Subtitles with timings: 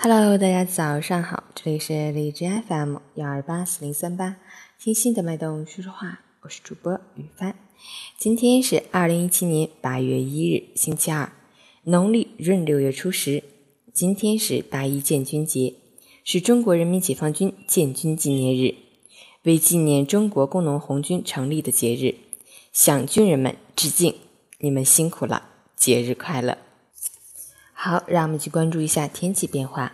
[0.00, 4.36] Hello，大家早上好，这里是荔枝 FM 幺二八四零三八，
[4.78, 7.56] 听心的脉动说说话，我是主播雨帆。
[8.16, 11.32] 今天是二零一七年八月一日，星期二，
[11.82, 13.42] 农历闰六月初十。
[13.92, 15.74] 今天是八一建军节，
[16.22, 18.76] 是中国人民解放军建军纪念日，
[19.42, 22.14] 为纪念中国工农红军成立的节日，
[22.72, 24.14] 向军人们致敬，
[24.60, 26.56] 你们辛苦了，节日快乐。
[27.80, 29.92] 好，让我们去关注一下天气变化。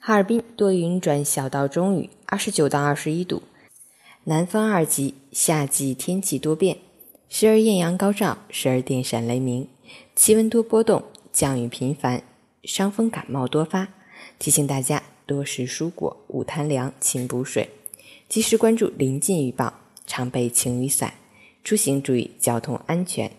[0.00, 3.44] 哈尔滨多云转小到中雨，二十九到二十一度，
[4.24, 6.78] 南风二级，夏季天气多变，
[7.28, 9.68] 时而艳阳高照，时而电闪雷鸣，
[10.16, 12.24] 气温多波动，降雨频繁，
[12.64, 13.86] 伤风感冒多发。
[14.40, 17.70] 提醒大家多食蔬果，勿贪凉，勤补水，
[18.28, 19.72] 及时关注临近预报，
[20.04, 21.14] 常备晴雨伞，
[21.62, 23.30] 出行注意交通安全。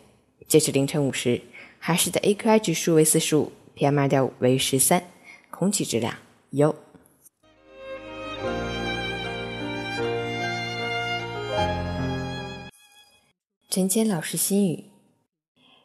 [0.47, 1.41] 截至凌晨五时，
[1.79, 3.51] 哈市的 AQI 指数为四十五。
[3.75, 5.03] PM 二点五为十三，
[5.51, 6.15] 空气质量
[6.51, 6.73] 优。
[13.69, 14.85] 陈坚老师心语：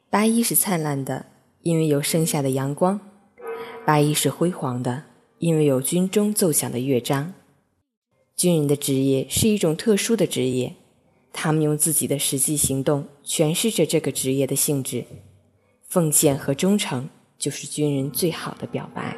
[0.08, 1.26] 八一是灿烂的，
[1.62, 3.00] 因为有盛夏的阳光；
[3.84, 5.06] 八一是辉煌的，
[5.38, 7.34] 因为有军中奏响的乐章。
[8.36, 10.76] 军人的职业是一种特殊的职业，
[11.32, 15.06] 他们用自己的实际行动诠释着这个职业的性质，
[15.88, 17.08] 奉献和忠诚。
[17.40, 19.16] 就是军人最好的表白。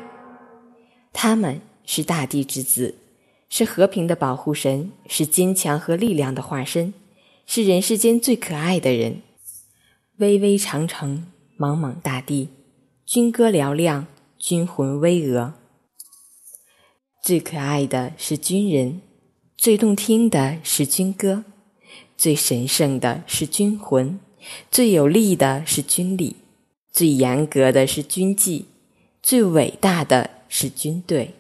[1.12, 2.97] 他们是大地之子，
[3.51, 6.95] 是和平的保护神，是坚强和力量的化身，
[7.45, 9.20] 是人世间最可爱的人。
[10.19, 11.27] 巍巍长城，
[11.59, 12.48] 茫茫大地，
[13.05, 14.06] 军歌嘹亮，
[14.39, 15.53] 军魂巍峨。
[17.23, 19.01] 最可爱的是军人，
[19.57, 21.45] 最动听的是军歌，
[22.17, 24.19] 最神圣的是军魂，
[24.70, 26.36] 最有力的是军礼。
[26.93, 28.67] 最严格的是军纪，
[29.23, 31.35] 最伟大的是军队。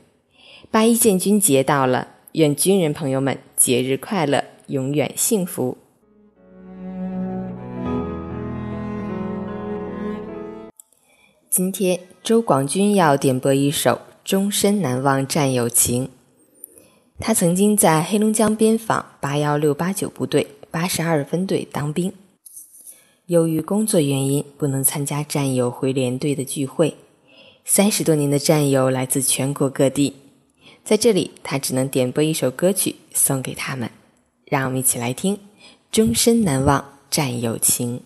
[0.70, 5.76] 八一建军节到了，愿军人朋友们节日快乐，永远幸福。
[11.50, 13.90] 今天周广军要点播一首
[14.24, 16.06] 《终身难忘战友情》。
[17.20, 22.10] 他曾经在黑龙江边防八幺六八九部队八十二分队当兵。
[23.26, 26.96] 由于工作原因，不能参加战友回连队的聚会。
[27.64, 30.14] 三十多年的战友来自全国各地，
[30.84, 33.88] 在这里，他只能点播一首歌曲送给他们。
[34.44, 35.36] 让我们一起来听
[35.92, 37.98] 《终身难忘战友情》。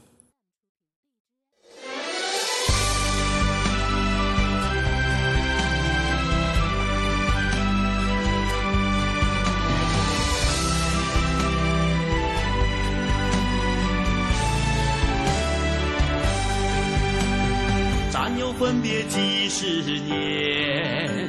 [18.59, 21.29] 分别几十年，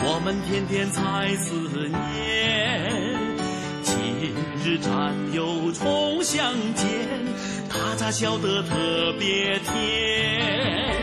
[0.00, 3.16] 我们天天在思念。
[3.82, 6.86] 今日战友重相见，
[7.70, 11.01] 他咋笑得特别甜？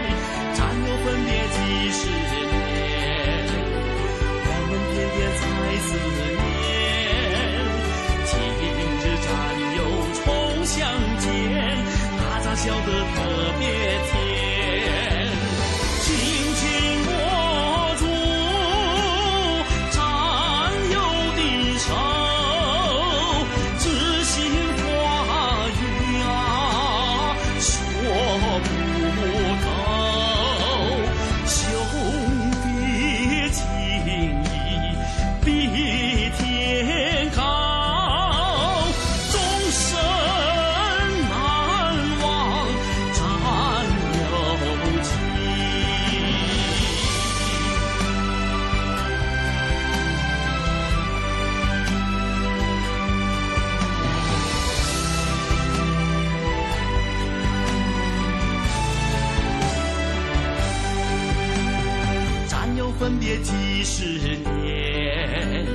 [63.00, 63.54] 分别几
[63.86, 64.04] 十
[64.36, 65.66] 年，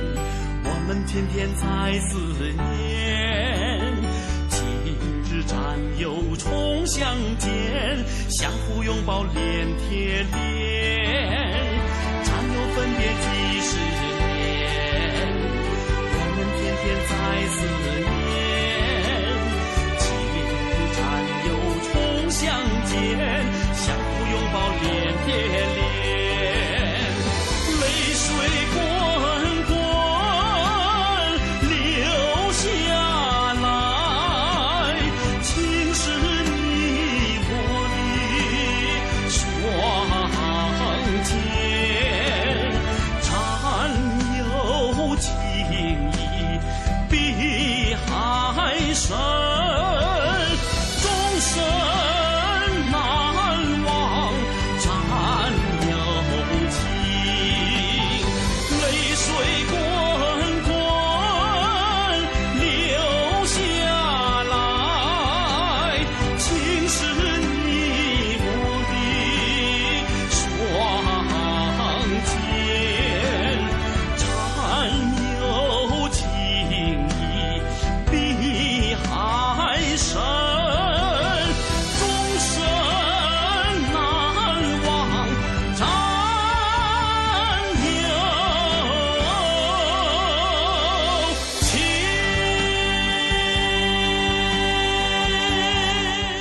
[0.63, 2.15] 我们天天在思
[2.53, 3.97] 念。
[4.47, 4.61] 今
[5.23, 5.57] 日战
[5.97, 7.49] 友重相见，
[8.29, 9.33] 相互拥抱脸
[9.89, 10.31] 贴脸。
[12.23, 13.25] 战友分别几
[13.59, 13.75] 十
[14.19, 14.23] 年，
[16.13, 17.13] 我们天天在
[17.47, 17.84] 思。